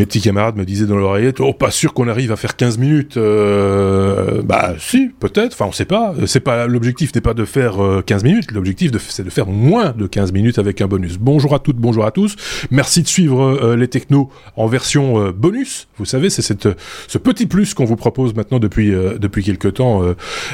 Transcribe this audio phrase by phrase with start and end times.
[0.00, 2.78] mes petits camarades me disaient dans l'oreillette, oh, pas sûr qu'on arrive à faire 15
[2.78, 3.18] minutes.
[3.18, 5.52] bah, si, peut-être.
[5.52, 6.14] Enfin, on sait pas.
[6.24, 7.74] C'est pas l'objectif n'est pas de faire
[8.06, 8.52] 15 minutes.
[8.52, 11.18] L'objectif c'est de faire moins de 15 minutes avec un bonus.
[11.18, 12.36] Bonjour à toutes, bonjour à tous.
[12.70, 15.88] Merci de suivre les technos en version bonus.
[15.98, 20.02] Vous savez, c'est ce petit plus qu'on vous propose maintenant depuis depuis quelques temps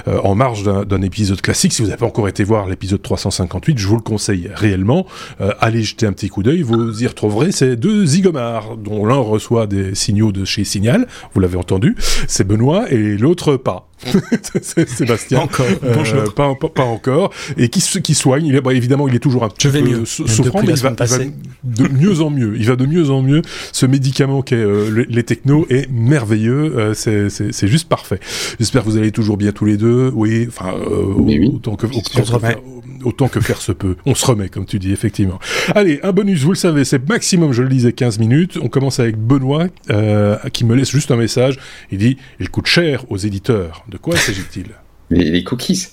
[0.06, 1.72] en marge d'un épisode classique.
[1.72, 5.06] Si vous n'avez pas encore été voir l'épisode 358, je vous le conseille réellement.
[5.40, 9.35] Euh, allez jeter un petit coup d'œil, vous y retrouverez ces deux zigomars, dont l'un
[9.36, 11.94] reçoit des signaux de chez Signal, vous l'avez entendu,
[12.26, 13.88] c'est Benoît, et l'autre pas.
[14.62, 15.40] c'est Sébastien.
[15.40, 15.66] Encore.
[15.84, 17.32] Euh, pas, pas, encore.
[17.56, 18.46] Et qui, qui soigne.
[18.46, 20.04] Il est, bah, évidemment, il est toujours un petit peu mieux.
[20.04, 20.90] souffrant, mais il va,
[21.64, 22.56] de mieux en mieux.
[22.58, 23.42] Il va de mieux en mieux.
[23.72, 26.76] Ce médicament qu'est euh, les technos est merveilleux.
[26.76, 28.20] Euh, c'est juste parfait.
[28.58, 30.12] J'espère que vous allez toujours bien tous les deux.
[30.14, 30.74] Oui, enfin,
[31.16, 31.50] oui.
[31.54, 32.38] autant que, autant
[33.12, 33.96] que faire se peut.
[34.04, 35.38] On se remet, comme tu dis, effectivement.
[35.74, 38.58] Allez, un bonus, vous le savez, c'est maximum, je le disais, 15 minutes.
[38.62, 41.58] On commence avec Benoît, euh, qui me laisse juste un message.
[41.90, 43.84] Il dit, il coûte cher aux éditeurs.
[43.88, 44.66] De quoi s'agit-il?
[45.10, 45.86] Les, cookies.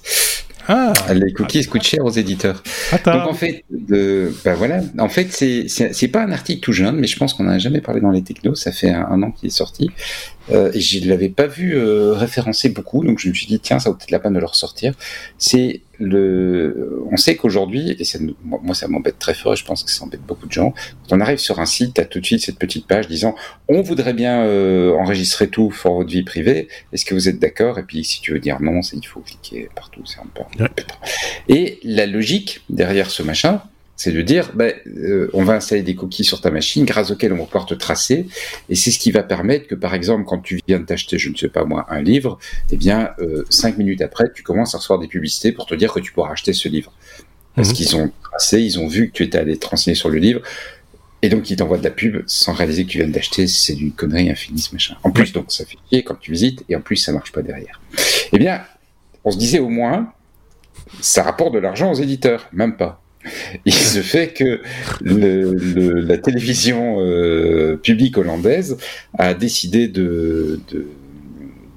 [0.68, 2.64] Ah, les cookies coûtent cher aux éditeurs.
[2.92, 3.20] Attends.
[3.20, 7.08] Donc en fait, de, ben voilà, en fait c'est pas un article tout jeune, mais
[7.08, 8.56] je pense qu'on n'a jamais parlé dans les technos.
[8.56, 9.92] Ça fait un, an qu'il est sorti
[10.52, 13.80] euh, et je l'avais pas vu euh, référencé beaucoup, donc je me suis dit tiens
[13.80, 14.94] ça vaut peut-être la peine de le ressortir.
[15.38, 19.84] C'est le, on sait qu'aujourd'hui et ça, moi ça m'embête très fort et je pense
[19.84, 20.74] que ça embête beaucoup de gens.
[21.08, 23.36] Quand on arrive sur un site, as tout de suite cette petite page disant
[23.68, 26.68] on voudrait bien euh, enregistrer tout pour votre vie privée.
[26.92, 27.80] Est-ce que vous êtes d'accord?
[27.80, 30.02] Et puis si tu veux dire non, il faut cliquer partout.
[30.06, 30.66] C'est un peu.
[31.48, 33.62] Et la logique derrière ce machin,
[33.96, 37.32] c'est de dire, ben, euh, on va installer des cookies sur ta machine grâce auxquelles
[37.32, 38.28] on va pouvoir te tracer,
[38.70, 41.30] et c'est ce qui va permettre que, par exemple, quand tu viens de t'acheter, je
[41.30, 42.40] ne sais pas moi, un livre,
[42.72, 45.94] eh bien, euh, cinq minutes après, tu commences à recevoir des publicités pour te dire
[45.94, 46.92] que tu pourras acheter ce livre.
[47.56, 47.76] Parce mhm.
[47.76, 50.42] qu'ils ont tracé, ils ont vu que tu étais allé te renseigner sur le livre,
[51.22, 53.92] et donc ils t'envoient de la pub sans réaliser que tu viens d'acheter, c'est d'une
[53.92, 54.96] connerie infinie ce machin.
[55.04, 57.44] En plus, donc ça fait chier quand tu visites, et en plus ça marche pas
[57.44, 57.80] derrière.
[58.32, 58.64] Eh bien,
[59.24, 60.12] on se disait au moins,
[61.00, 63.03] ça rapporte de l'argent aux éditeurs, même pas.
[63.66, 64.62] Il se fait que
[65.02, 65.54] le,
[66.02, 68.78] la télévision euh, publique hollandaise
[69.18, 70.88] a décidé de, de,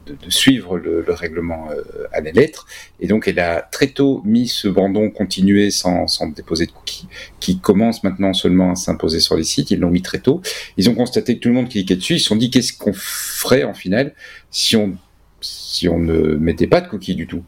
[0.07, 2.67] de, suivre le, le règlement euh, à la lettre,
[3.01, 7.09] et donc elle a très tôt mis ce bandon continué sans, sans déposer de cookies,
[7.41, 9.71] qui commence maintenant seulement à s'imposer sur les sites.
[9.71, 10.41] Ils l'ont mis très tôt.
[10.77, 12.15] Ils ont constaté que tout le monde cliquait dessus.
[12.15, 14.15] Ils se sont dit qu'est-ce qu'on ferait en final
[14.51, 14.97] si on
[15.41, 17.45] si on ne mettait pas de cookies du tout?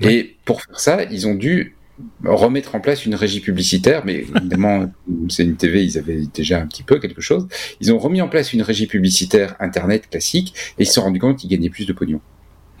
[0.00, 1.76] Et pour faire ça, ils ont dû
[2.24, 4.90] remettre en place une régie publicitaire, mais évidemment,
[5.38, 7.48] une TV, ils avaient déjà un petit peu quelque chose.
[7.80, 11.20] Ils ont remis en place une régie publicitaire Internet classique et ils se sont rendus
[11.20, 12.20] compte qu'ils gagnaient plus de pognon.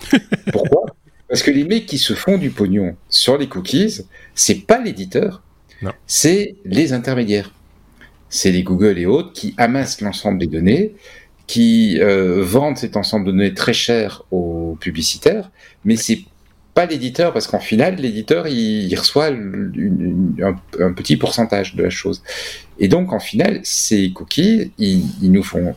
[0.52, 0.86] Pourquoi?
[1.28, 4.02] Parce que les mecs qui se font du pognon sur les cookies,
[4.34, 5.42] c'est pas l'éditeur,
[6.06, 7.52] c'est les intermédiaires.
[8.28, 10.94] C'est les Google et autres qui amassent l'ensemble des données,
[11.46, 15.50] qui euh, vendent cet ensemble de données très cher aux publicitaires,
[15.84, 16.20] mais c'est
[16.74, 22.22] pas l'éditeur, parce qu'en final, l'éditeur, il, reçoit un, petit pourcentage de la chose.
[22.78, 25.74] Et donc, en final, ces cookies, ils, nous font,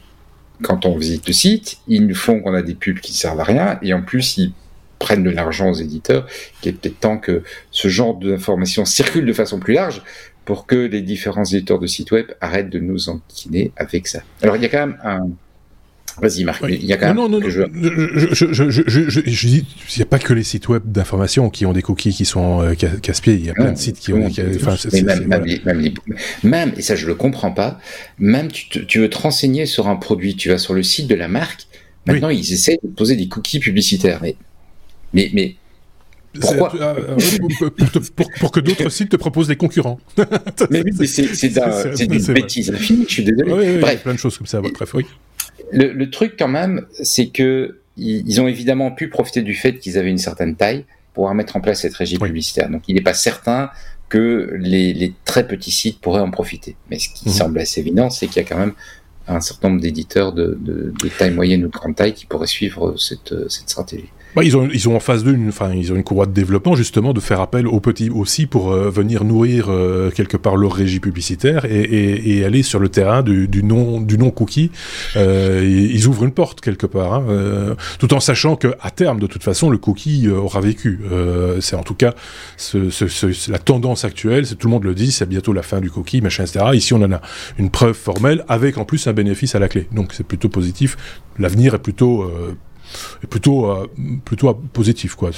[0.61, 3.43] quand on visite le site, ils nous font qu'on a des pubs qui servent à
[3.43, 4.53] rien, et en plus, ils
[4.97, 6.27] prennent de l'argent aux éditeurs,
[6.61, 10.01] qu'il est peut-être temps que ce genre d'information circule de façon plus large
[10.45, 14.21] pour que les différents éditeurs de sites web arrêtent de nous enquiner avec ça.
[14.43, 15.27] Alors, il y a quand même un,
[16.21, 16.63] Vas-y, Marc.
[16.69, 17.15] Il y a quand même.
[17.17, 17.49] Non, non, non.
[17.49, 17.63] Je,
[18.31, 21.65] je, je, je, je, dis, il n'y a pas que les sites web d'information qui
[21.65, 23.33] ont des cookies qui sont euh, casse-pieds.
[23.33, 24.25] Il y a plein de sites qui ont.
[24.25, 25.93] enfin, même, même, même,
[26.43, 27.79] même, et ça, je le comprends pas.
[28.17, 31.15] Même tu, tu veux te renseigner sur un produit, tu vas sur le site de
[31.15, 31.67] la marque.
[32.07, 34.19] Maintenant, ils essaient de poser des cookies publicitaires.
[34.21, 34.35] Mais,
[35.13, 35.55] mais, mais
[36.39, 37.17] pourquoi euh,
[38.15, 39.99] pour, pour, que d'autres sites te proposent des concurrents.
[40.69, 43.51] mais oui, c'est une bêtise infinie, je suis désolé.
[43.51, 44.03] Oui, Bref.
[44.03, 45.05] plein de choses comme ça, bref, oui
[45.71, 50.09] le, truc quand même, c'est que ils, ont évidemment pu profiter du fait qu'ils avaient
[50.09, 52.69] une certaine taille pour pouvoir mettre en place cette régie publicitaire.
[52.69, 53.69] Donc il n'est pas certain
[54.09, 56.75] que les, très petits sites pourraient en profiter.
[56.89, 57.35] Mais ce qui mhm.
[57.35, 58.73] semble assez évident, c'est qu'il y a quand même
[59.27, 63.33] un certain nombre d'éditeurs de, taille moyenne ou de grande taille qui pourraient suivre cette
[63.49, 64.11] stratégie.
[64.35, 66.75] Bah, ils ont ils ont en phase d'eux enfin ils ont une courroie de développement
[66.75, 70.73] justement de faire appel aux petits aussi pour euh, venir nourrir euh, quelque part leur
[70.73, 74.71] régie publicitaire et, et, et, aller sur le terrain du, du non du non cookie.
[75.15, 79.21] Euh, ils ouvrent une porte quelque part, hein, euh, tout en sachant que à terme
[79.21, 80.99] de toute façon le cookie aura vécu.
[81.61, 82.13] c'est en tout cas
[82.57, 85.79] ce, ce, la tendance actuelle, c'est tout le monde le dit, c'est bientôt la fin
[85.79, 86.65] du cookie, machin, etc.
[86.73, 87.21] Ici on en a
[87.57, 89.87] une preuve formelle avec en plus un bénéfice à la clé.
[89.93, 90.97] Donc c'est plutôt positif.
[91.39, 92.29] L'avenir est plutôt
[93.23, 93.87] est plutôt,
[94.23, 95.15] plutôt positif.
[95.15, 95.31] Quoi,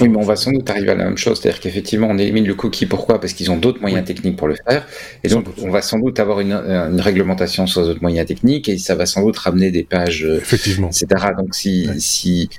[0.00, 1.40] oui, mais on va sans doute arriver à la même chose.
[1.40, 2.86] C'est-à-dire qu'effectivement, on élimine le cookie.
[2.86, 3.20] Pourquoi?
[3.20, 4.86] Parce qu'ils ont d'autres moyens techniques pour le faire.
[5.24, 8.78] Et donc, on va sans doute avoir une, une réglementation sur d'autres moyens techniques et
[8.78, 10.88] ça va sans doute ramener des pages, Effectivement.
[10.88, 11.06] etc.
[11.38, 12.50] Donc, si, si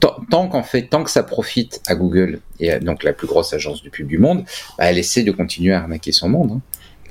[0.00, 3.82] tant qu'en fait, tant que ça profite à Google et donc la plus grosse agence
[3.82, 4.44] du pub du monde,
[4.78, 6.52] bah, elle essaie de continuer à arnaquer son monde.
[6.52, 6.60] Hein.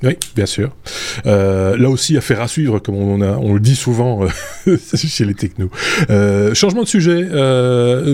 [0.02, 0.74] Oui, bien sûr.
[1.26, 4.26] Euh, là aussi, affaire à suivre, comme on, a, on le dit souvent
[4.66, 5.70] euh, chez les technos.
[6.10, 7.22] Euh, changement de sujet,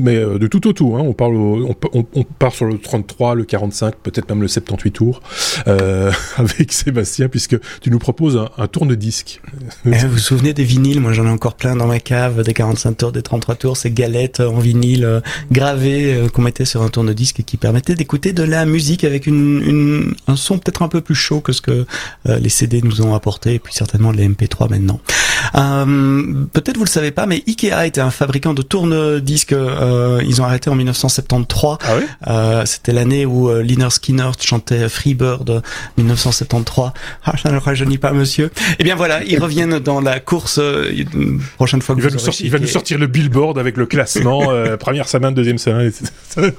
[0.00, 0.94] mais de tout au tout.
[0.96, 4.48] Hein, on, parle on, on, on, part sur le 33, le 45, peut-être même le
[4.48, 5.22] 78 tours,
[6.36, 9.40] avec Sébastien, puisque tu nous proposes un, un tourne-disque.
[9.86, 11.00] Eh, vous vous souvenez des vinyles?
[11.00, 13.90] Moi, j'en ai encore plein dans ma cave, des 45 tours, des 33 tours, ces
[13.90, 18.64] galettes en vinyle gravées qu'on mettait sur un tourne-disque et qui permettaient d'écouter de la
[18.66, 21.86] musique avec une, une, un son peut-être un peu plus chaud que ce que
[22.26, 25.00] les CD nous ont apporté, et puis certainement les MP3 maintenant.
[25.54, 29.52] Euh, peut-être vous le savez pas, mais Ikea était un fabricant de tourne-disques.
[29.52, 31.78] Euh, ils ont arrêté en 1973.
[32.24, 35.62] Ah C'était l'année où Liner Skinner chantait Freebird
[35.98, 36.92] 1973.
[37.24, 38.50] Ah, ça ne rajeunit pas, monsieur.
[38.78, 40.60] Eh bien voilà, ils reviennent dans la course.
[41.56, 43.86] prochaine fois que il, va nous, sortir, il va nous sortir le billboard avec le
[43.86, 44.48] classement
[44.80, 45.92] première semaine, deuxième semaine.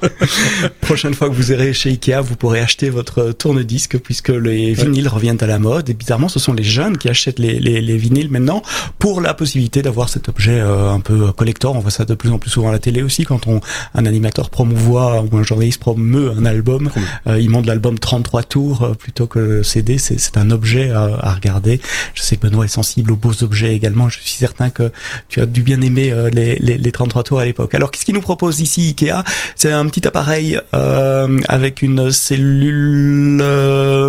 [0.82, 5.08] prochaine fois que vous irez chez Ikea, vous pourrez acheter votre tourne-disque puisque les vinyles
[5.08, 5.90] reviennent à la mode.
[5.90, 8.62] Et bizarrement, ce sont les jeunes qui achètent les, les, les vinyles maintenant
[9.00, 11.76] pour la possibilité d'avoir cet objet euh, un peu collector.
[11.76, 13.62] On voit ça de plus en plus souvent à la télé aussi quand on,
[13.96, 16.90] un animateur promouvoit ou un journaliste promeut un album.
[17.28, 19.98] Euh, il montre l'album 33 tours euh, plutôt que le CD.
[19.98, 21.82] C'est un objet à, à, regarder.
[22.14, 24.10] Je sais que Benoît est sensible aux beaux objets également.
[24.10, 24.92] Je suis certain que
[25.30, 27.74] tu as dû bien aimer les, les, les 33 tours à l'époque.
[27.76, 29.24] Alors, qu'est-ce qu'il nous propose ici Ikea?
[29.56, 33.42] C'est un petit appareil avec une cellule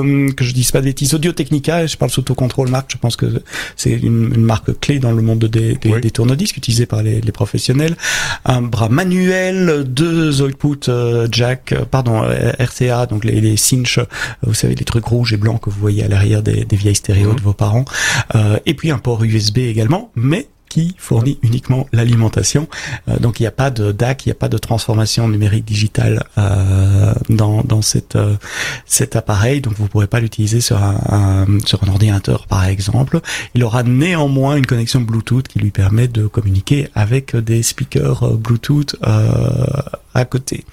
[0.02, 3.42] que je dis pas bêtises, Audio Technica, je parle sous autocontrôle marque, je pense que
[3.76, 7.32] c'est une, marque clé dans le monde des, des, des tourne-disques utilisés par les, les,
[7.32, 7.96] professionnels.
[8.44, 13.98] Un bras manuel, deux output euh, jack, euh, pardon, euh, RCA, donc les, les cinch,
[14.42, 16.94] vous savez, les trucs rouges et blancs que vous voyez à l'arrière des, des vieilles
[16.94, 17.36] stéréos mhm.
[17.36, 17.84] de vos parents.
[18.34, 22.68] Euh, et puis un port USB également, mais qui fournit uniquement l'alimentation.
[23.08, 25.64] Euh, donc il n'y a pas de DAC, il n'y a pas de transformation numérique
[25.64, 28.36] digitale euh, dans, dans cette, euh,
[28.86, 29.60] cet appareil.
[29.60, 33.20] Donc vous ne pourrez pas l'utiliser sur un, sur un ordinateur par exemple.
[33.54, 38.96] Il aura néanmoins une connexion Bluetooth qui lui permet de communiquer avec des speakers Bluetooth
[40.14, 40.64] à côté.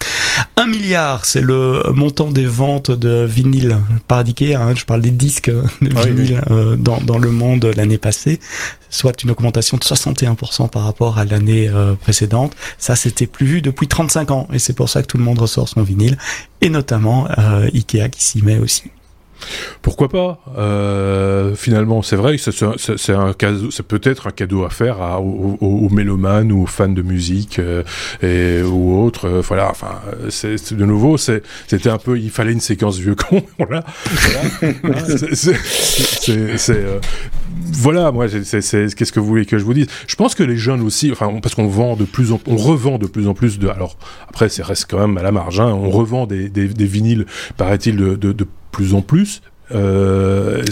[0.56, 3.78] Un milliard, c'est le montant des ventes de vinyle
[4.08, 6.42] par hein, je parle des disques de ah vinyle
[6.78, 8.40] dans, dans le monde l'année passée
[8.92, 12.56] soit une augmentation de 61% par rapport à l'année euh, précédente.
[12.78, 15.40] Ça, c'était plus vu depuis 35 ans, et c'est pour ça que tout le monde
[15.40, 16.18] ressort son vinyle,
[16.60, 18.84] et notamment euh, Ikea qui s'y met aussi.
[19.82, 20.40] Pourquoi pas?
[20.58, 22.52] Euh, Finalement, c'est vrai que
[22.98, 26.88] c'est un cadeau, c'est peut-être un cadeau à faire à, aux, mélomanes ou aux fans
[26.90, 27.84] de musique euh,
[28.22, 29.26] et ou autres.
[29.28, 30.00] Euh, voilà, enfin,
[30.30, 33.44] c'est de nouveau, c'était un peu, il fallait une séquence vieux con.
[33.58, 33.84] voilà,
[34.84, 35.02] voilà.
[36.58, 36.86] c'est
[37.74, 39.88] voilà, moi, qu'est-ce que vous voulez que je vous dise?
[40.08, 42.98] Je pense que les jeunes aussi, enfin, parce qu'on vend de plus en, on revend
[42.98, 43.68] de plus en plus de.
[43.68, 43.98] Alors
[44.28, 45.60] après, c'est reste quand même à la marge.
[45.60, 47.26] Hein, on revend des, des, des vinyles,
[47.58, 49.42] paraît-il, de, de, de plus en plus,
[49.74, 50.64] euh,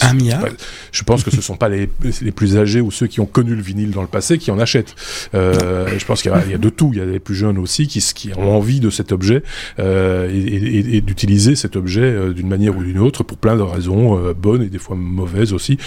[0.92, 1.90] je pense que ce sont pas les,
[2.22, 4.60] les, plus âgés ou ceux qui ont connu le vinyle dans le passé qui en
[4.60, 4.96] achètent.
[5.34, 6.92] Euh, je pense qu'il y, y, a de tout.
[6.94, 9.44] Il y a des plus jeunes aussi qui, qui ont envie de cet objet
[9.80, 13.62] euh, et, et, et d'utiliser cet objet d'une manière ou d'une autre pour plein de
[13.62, 15.78] raisons bonnes et des fois mauvaises aussi.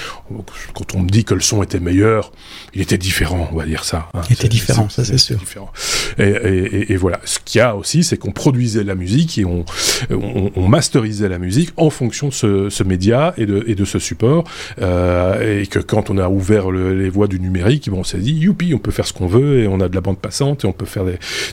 [0.75, 2.33] Quand on me dit que le son était meilleur,
[2.75, 4.09] il était différent, on va dire ça.
[4.15, 4.23] Hein.
[4.29, 5.39] Il était différent, ça c'est sûr.
[5.39, 5.73] Différent.
[6.19, 7.21] Et, et, voilà.
[7.25, 9.65] Ce qu'il y a aussi, c'est qu'on produisait la musique et on,
[10.11, 13.02] on, on, masterisait la musique en fonction de ce, ce média
[13.37, 14.45] et de, ce support,
[14.81, 18.75] euh, et que quand on a ouvert les voies du numérique, on s'est dit, youpi,
[18.75, 20.73] on peut faire ce qu'on veut, et on a de la bande passante, et on
[20.73, 21.05] peut faire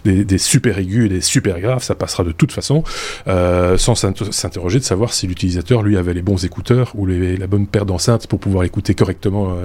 [0.05, 2.83] des, super aigus et des super graves, ça passera de toute façon,
[3.27, 7.67] euh, sans s'interroger de savoir si l'utilisateur, lui, avait les bons écouteurs ou la bonne
[7.67, 9.57] paire d'enceintes pour pouvoir écouter correctement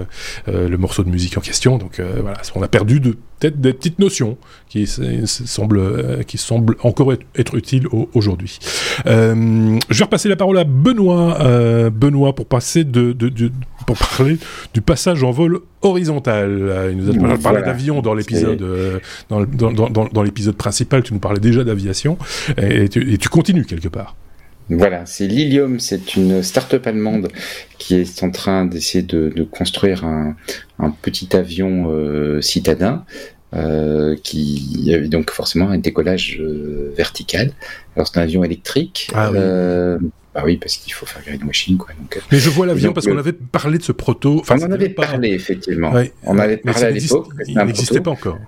[0.49, 1.79] euh, le morceau de musique en question.
[1.79, 6.77] Donc voilà, on a perdu de peut-être des petites notions qui semblent, euh, qui semblent
[6.83, 8.59] encore être, être utiles aujourd'hui.
[9.07, 13.53] Euh, je vais repasser la parole à Benoît, euh, Benoît pour passer de, de, de,
[13.87, 14.39] pour parler
[14.73, 16.91] du passage en vol horizontal.
[16.91, 18.99] Il nous a parlé d'avion dans l'épisode, euh,
[19.29, 21.03] dans, dans, dans, dans l'épisode principal.
[21.03, 22.17] Tu nous parlais déjà d'aviation
[22.57, 24.17] et, et, tu, continues quelque part.
[24.71, 27.29] Voilà, c'est Lilium, c'est une start-up allemande
[27.77, 30.37] qui est en train d'essayer de, de, construire un,
[30.79, 33.05] un, petit avion euh, citadin
[33.55, 37.53] euh, qui avait donc forcément un décollage euh, vertical.
[37.95, 39.11] Alors c'est un avion électrique.
[39.15, 39.39] Ah, oui.
[40.35, 41.95] Euh, Bah oui, parce qu'il faut faire greenwashing, quoi.
[41.99, 44.41] Donc, mais je vois l'avion parce qu'on avait parlé de ce proto.
[44.41, 45.93] Enfin, on en avait parlé, effectivement.
[46.25, 47.29] On avait parlé à l'époque.
[47.47, 48.39] Il n'existait pas encore.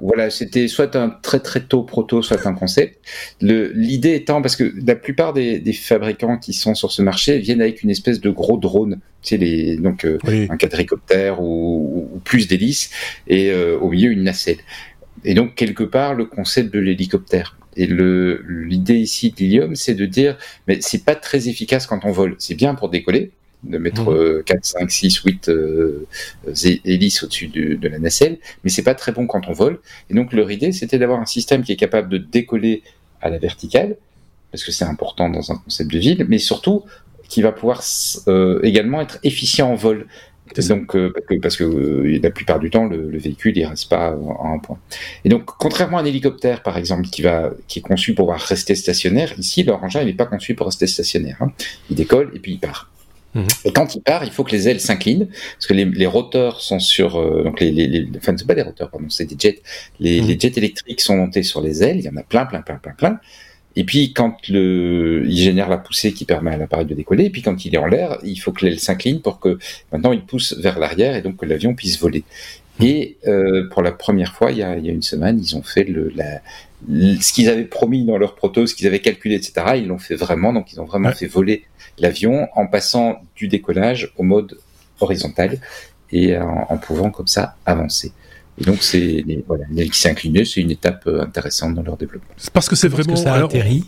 [0.00, 2.98] voilà, c'était soit un très très tôt proto, soit un concept.
[3.40, 7.60] L'idée étant, parce que la plupart des, des, fabricants qui sont sur ce marché viennent
[7.60, 12.48] avec une espèce de gros drone, tu sais, les, donc un quadricoptère ou, ou plus
[12.48, 12.90] d'hélices,
[13.26, 14.58] et au milieu une nacelle.
[15.24, 17.56] Et donc, quelque part, le concept de l'hélicoptère.
[17.78, 22.34] Et l'idée ici d'Ilium, c'est de dire, mais c'est pas très efficace quand on vole.
[22.38, 23.30] C'est bien pour décoller,
[23.62, 25.50] de mettre 4, 5, 6, 8
[26.84, 29.78] hélices au-dessus de, la nacelle, mais c'est pas très bon quand on vole.
[30.10, 32.82] Et donc leur idée, c'était d'avoir un système qui est capable de décoller
[33.22, 33.96] à la verticale,
[34.50, 36.84] parce que c'est important dans un concept de ville, mais surtout
[37.28, 37.82] qui va pouvoir
[38.26, 40.06] euh, également être efficient en vol.
[40.68, 41.12] Donc, euh,
[41.42, 44.78] parce que, euh, la plupart du temps, le, véhicule il reste pas à un point.
[45.24, 48.40] Et donc, contrairement à un hélicoptère, par exemple, qui va, qui est conçu pour pouvoir
[48.40, 51.36] rester stationnaire, ici, leur engin il n'est pas conçu pour rester stationnaire.
[51.40, 51.52] Hein.
[51.90, 52.90] Il décolle et puis il part.
[53.34, 53.46] Mhm.
[53.64, 56.80] Et quand il part, il faut que les ailes s'inclinent, parce que les, roteurs sont
[56.80, 59.60] sur, euh, donc les, les, enfin c'est pas des roteurs, pardon, c'est des jets.
[60.00, 60.28] Les, mhm.
[60.28, 61.98] les jets électriques sont montés sur les ailes.
[61.98, 63.20] Il y en a plein, plein, plein, plein, plein.
[63.78, 67.30] Et puis quand le, il génère la poussée qui permet à l'appareil de décoller, et
[67.30, 69.56] puis quand il est en l'air, il faut que l'aile s'incline pour que
[69.92, 72.24] maintenant il pousse vers l'arrière et donc que l'avion puisse voler.
[72.80, 75.54] Et euh, pour la première fois, il y, a, il y, a, une semaine, ils
[75.54, 76.40] ont fait le, la,
[77.22, 79.74] ce qu'ils avaient promis dans leur proto, ce qu'ils avaient calculé, etc.
[79.76, 81.62] Ils l'ont fait vraiment, donc ils ont vraiment fait voler
[82.00, 84.58] l'avion en passant du décollage au mode
[84.98, 85.60] horizontal
[86.10, 88.10] et en, en pouvant comme ça avancer.
[88.60, 92.34] Et donc, c'est voilà, qui s'est incliné, c'est une étape euh, intéressante dans leur développement.
[92.52, 93.14] Parce que c'est vraiment.
[93.14, 93.84] Que ça a atterri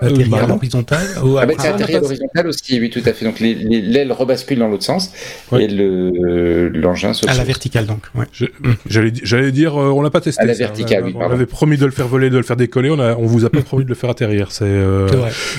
[0.00, 3.24] atterrir à l'horizontale ah bah, C'est à l'horizontale aussi, oui, tout à fait.
[3.24, 5.12] Donc l'aile rebascule dans l'autre sens
[5.52, 7.28] et l'engin se.
[7.28, 8.02] À la verticale, donc.
[8.14, 8.26] Ouais.
[8.86, 10.42] J'allais dire, euh, on l'a pas testé.
[10.42, 11.14] À la verticale, oui.
[11.14, 12.90] On avait promis de le faire voler, de le faire décoller.
[12.90, 14.52] On, a, on vous a pas promis de le faire atterrir.
[14.52, 14.64] C'est.
[14.64, 15.08] Euh...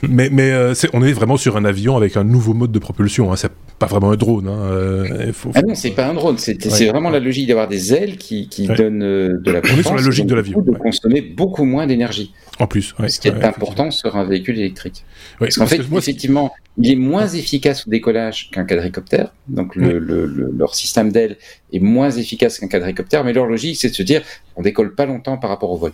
[0.07, 3.31] Mais, mais euh, on est vraiment sur un avion avec un nouveau mode de propulsion.
[3.31, 3.35] Hein.
[3.35, 4.47] C'est pas vraiment un drone.
[4.47, 4.59] Hein.
[4.71, 6.37] Euh, faut, Ah non, c'est pas un drone.
[6.37, 9.77] C'est vraiment la logique d'avoir des ailes qui, qui donnent de la puissance.
[9.77, 10.61] On est sur la logique de l'avion.
[10.61, 12.33] De consommer beaucoup moins d'énergie.
[12.59, 12.93] En plus.
[13.07, 15.05] Ce qui est important sur un véhicule électrique.
[15.39, 19.33] parce qu'en fait, effectivement, il est moins efficace au décollage qu'un quadricoptère.
[19.47, 21.37] Donc, le, leur système d'aile
[21.71, 24.21] est moins efficace qu'un quadricoptère, mais leur logique, c'est de se dire,
[24.55, 25.93] on décolle pas longtemps par rapport au vol.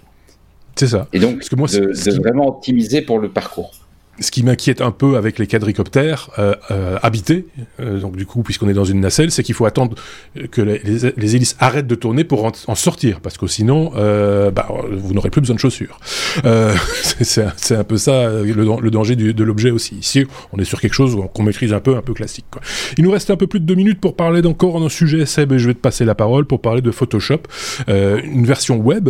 [0.76, 1.08] C'est ça.
[1.12, 3.74] Et donc, que moi, de, vraiment optimiser pour le parcours
[4.20, 7.46] ce qui m'inquiète un peu avec les quadricoptères euh, euh, habités,
[7.80, 9.96] euh, donc du coup, puisqu'on est dans une nacelle, c'est qu'il faut attendre
[10.52, 15.14] que les, hélices arrêtent de tourner pour en, sortir, parce que sinon, euh, bah, vous
[15.14, 16.00] n'aurez plus besoin de chaussures.
[16.46, 16.74] Euh,
[17.22, 19.96] c'est un peu ça le, danger de l'objet aussi.
[19.96, 22.46] Ici, on est sur quelque chose qu'on maîtrise un peu, un peu classique.
[22.50, 22.62] Quoi.
[22.98, 25.54] Il nous reste un peu plus de deux minutes pour parler d'encore un sujet, Seb,
[25.54, 27.42] et je vais te passer la parole pour parler de Photoshop,
[27.88, 29.10] une version web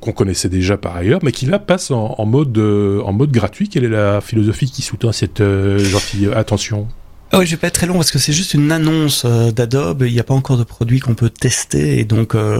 [0.00, 3.68] qu'on connaissait déjà par ailleurs, mais qui là passe en, en mode en mode gratuit.
[3.68, 6.88] Quelle est la philosophie qui sous-tend cette euh, gentille attention
[7.30, 9.50] ah oui, je vais pas être très long parce que c'est juste une annonce euh,
[9.52, 10.02] d'Adobe.
[10.06, 12.56] Il n'y a pas encore de produit qu'on peut tester et donc euh,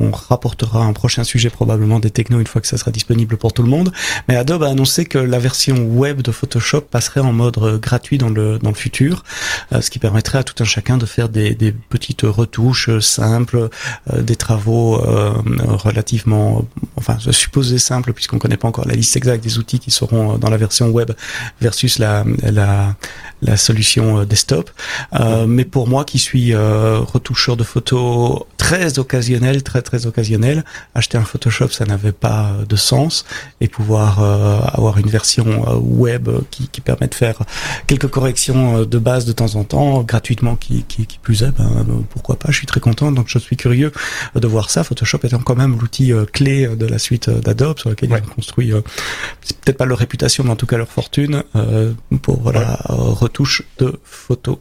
[0.00, 3.52] on, rapportera un prochain sujet probablement des technos une fois que ça sera disponible pour
[3.52, 3.92] tout le monde.
[4.26, 8.16] Mais Adobe a annoncé que la version web de Photoshop passerait en mode euh, gratuit
[8.16, 9.22] dans le dans le futur,
[9.78, 13.68] ce qui permettrait à tout un chacun de faire des petites retouches simples,
[14.16, 16.64] des travaux relativement,
[16.96, 20.50] enfin supposés simples puisqu'on connaît pas encore la liste exacte des outils qui seront dans
[20.50, 21.12] la version web
[21.60, 22.94] versus la la
[23.44, 24.70] la solution euh, desktop.
[25.14, 30.64] Euh, mais pour moi qui suis euh, retoucheur de photos très occasionnel, très très occasionnel,
[30.94, 33.26] acheter un Photoshop ça n'avait pas de sens
[33.60, 34.20] et pouvoir
[34.72, 37.40] avoir une version web qui, qui, permet de faire
[37.86, 41.84] quelques corrections de base de temps en temps gratuitement qui, qui, qui plus est, ben,
[42.10, 43.92] pourquoi pas, je suis très content donc je suis curieux
[44.34, 44.82] de voir ça.
[44.82, 48.72] Photoshop étant quand même l'outil clé de la suite d'Adobe sur lequel ils ont construit,
[49.42, 51.42] c'est peut-être pas leur réputation mais en tout cas leur fortune
[52.22, 54.58] pour la retouche de photos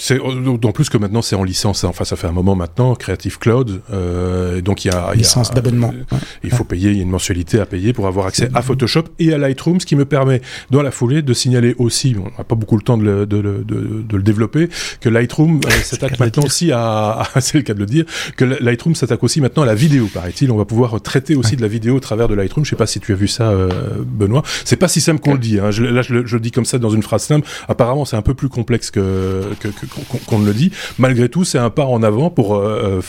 [0.00, 1.84] c'est d'autant plus que maintenant c'est en licence.
[1.84, 1.88] Hein.
[1.88, 3.82] Enfin, ça fait un moment maintenant, Creative Cloud.
[3.92, 5.92] Euh, donc il y a licence d'abonnement.
[6.12, 8.62] Euh, il faut payer, il y a une mensualité à payer pour avoir accès à
[8.62, 10.40] Photoshop et à Lightroom, ce qui me permet
[10.70, 13.40] dans la foulée de signaler aussi, on n'a pas beaucoup le temps de le, de,
[13.42, 14.68] de, de, le développer,
[15.00, 18.04] que Lightroom euh, s'attaque maintenant aussi à, c'est le cas de le dire,
[18.36, 20.50] que Lightroom s'attaque aussi maintenant à la vidéo, paraît-il.
[20.50, 22.64] On va pouvoir traiter aussi de la vidéo au travers de Lightroom.
[22.64, 23.68] Je sais pas si tu as vu ça, euh,
[24.04, 24.42] Benoît.
[24.64, 25.58] C'est pas si simple qu'on le dit.
[25.58, 25.70] Hein.
[25.70, 27.46] Je, là, je, je, le dis comme ça dans une phrase simple.
[27.68, 29.86] Apparemment, c'est un peu plus complexe que, que, que
[30.26, 30.70] qu'on le dit.
[30.98, 33.00] Malgré tout, c'est un pas en avant pour euh,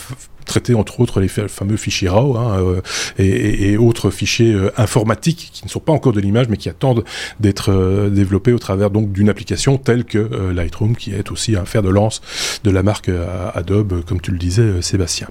[0.44, 2.80] traiter entre autres les fameux fichiers RAW hein, euh,
[3.18, 7.04] et, autres fichiers euh, informatiques qui ne sont pas encore de l'image mais qui attendent
[7.40, 11.64] d'être euh, développés au travers donc d'une application telle que Lightroom qui est aussi un
[11.64, 12.20] fer de lance
[12.64, 13.10] de la marque
[13.54, 15.28] Adobe comme tu le disais Sébastien.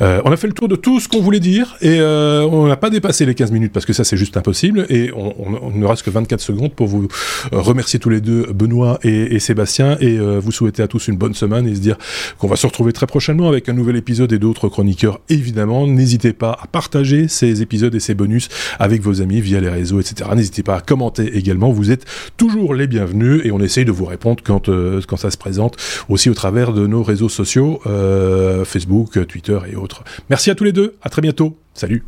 [0.00, 2.90] on a fait le tour de tout ce qu'on voulait dire et on n'a pas
[2.90, 6.10] dépassé les 15 minutes parce que ça c'est juste impossible et on, ne reste que
[6.10, 7.08] 24 secondes pour vous
[7.52, 11.66] remercier tous les deux Benoît et, Sébastien et vous souhaiter à tous une bonne semaine
[11.66, 11.96] et se dire
[12.38, 15.86] qu'on va se retrouver très prochainement avec un nouvel épisode et d'autres chroniqueurs évidemment.
[15.86, 20.00] N'hésitez pas à partager ces épisodes et ces bonus avec vos amis via les réseaux,
[20.00, 20.30] etc.
[20.34, 21.70] N'hésitez pas à commenter également.
[21.70, 22.04] Vous êtes
[22.36, 25.76] toujours les bienvenus et on essaye de vous répondre quand, euh, quand ça se présente
[26.08, 30.04] aussi au travers de nos réseaux sociaux, euh, Facebook, Twitter et autres.
[30.30, 30.94] Merci à tous les deux.
[31.02, 31.58] À très bientôt.
[31.74, 32.04] Salut.